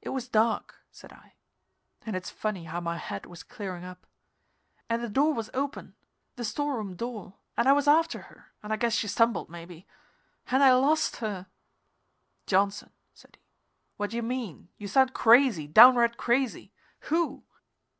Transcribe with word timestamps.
"It 0.00 0.10
was 0.10 0.28
dark," 0.28 0.76
said 0.88 1.12
I 1.12 1.34
and 2.06 2.14
it's 2.14 2.30
funny 2.30 2.66
how 2.66 2.78
my 2.80 2.96
head 2.96 3.26
was 3.26 3.42
clearing 3.42 3.82
up 3.84 4.06
"and 4.88 5.02
the 5.02 5.08
door 5.08 5.34
was 5.34 5.50
open 5.52 5.96
the 6.36 6.44
store 6.44 6.76
room 6.76 6.94
door 6.94 7.34
and 7.56 7.66
I 7.68 7.72
was 7.72 7.88
after 7.88 8.22
her 8.30 8.52
and 8.62 8.72
I 8.72 8.76
guess 8.76 8.92
she 8.92 9.08
stumbled, 9.08 9.50
maybe 9.50 9.84
and 10.46 10.62
I 10.62 10.72
lost 10.74 11.16
her." 11.16 11.48
"Johnson," 12.46 12.92
said 13.12 13.34
he, 13.34 13.42
"what 13.96 14.10
do 14.10 14.16
you 14.16 14.22
mean? 14.22 14.68
You 14.76 14.86
sound 14.86 15.12
crazy 15.12 15.66
downright 15.66 16.16
crazy. 16.16 16.72
Who?" 17.10 17.42